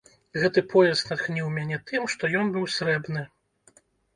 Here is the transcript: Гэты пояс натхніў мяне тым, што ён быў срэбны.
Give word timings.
Гэты 0.43 0.63
пояс 0.71 1.03
натхніў 1.09 1.51
мяне 1.57 1.77
тым, 1.91 2.09
што 2.15 2.33
ён 2.41 2.51
быў 2.57 2.65
срэбны. 2.77 3.21